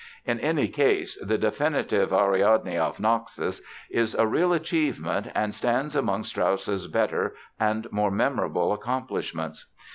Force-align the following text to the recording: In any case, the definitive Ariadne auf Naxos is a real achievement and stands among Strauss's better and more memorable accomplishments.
In 0.25 0.39
any 0.39 0.67
case, 0.67 1.15
the 1.23 1.37
definitive 1.37 2.11
Ariadne 2.11 2.75
auf 2.79 2.99
Naxos 2.99 3.61
is 3.87 4.15
a 4.15 4.25
real 4.25 4.51
achievement 4.51 5.27
and 5.35 5.53
stands 5.53 5.95
among 5.95 6.23
Strauss's 6.23 6.87
better 6.87 7.35
and 7.59 7.85
more 7.91 8.09
memorable 8.09 8.73
accomplishments. 8.73 9.67